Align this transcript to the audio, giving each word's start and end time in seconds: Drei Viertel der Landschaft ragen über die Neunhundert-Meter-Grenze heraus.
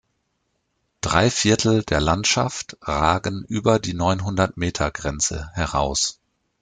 Drei 1.01 1.29
Viertel 1.29 1.83
der 1.83 2.01
Landschaft 2.01 2.75
ragen 2.81 3.45
über 3.47 3.77
die 3.77 3.93
Neunhundert-Meter-Grenze 3.93 5.51
heraus. 5.53 6.19